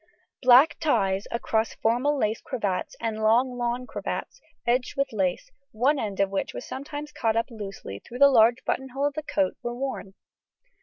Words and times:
]Black 0.41 0.79
ties 0.79 1.27
across 1.29 1.75
formal 1.75 2.17
lace 2.17 2.41
cravats, 2.41 2.95
and 2.99 3.21
long 3.21 3.55
lawn 3.55 3.85
cravats, 3.85 4.41
edged 4.65 4.95
with 4.97 5.13
lace, 5.13 5.51
one 5.73 5.99
end 5.99 6.19
of 6.19 6.31
which 6.31 6.55
was 6.55 6.65
sometimes 6.67 7.11
caught 7.11 7.35
up 7.35 7.51
loosely 7.51 7.99
through 7.99 8.17
the 8.17 8.27
large 8.27 8.63
buttonhole 8.65 9.05
of 9.05 9.13
the 9.13 9.21
coat 9.21 9.53
were 9.61 9.75
worn. 9.75 10.15